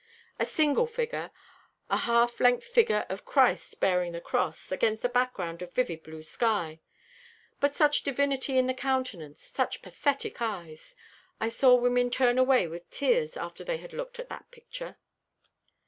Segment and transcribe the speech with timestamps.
[0.39, 1.29] A single figure
[1.87, 6.23] a half length figure of Christ bearing the cross, against a background of vivid blue
[6.23, 6.79] sky.
[7.59, 10.95] But such divinity in the countenance, such pathetic eyes!
[11.39, 14.97] I saw women turn away with tears after they had looked at that picture."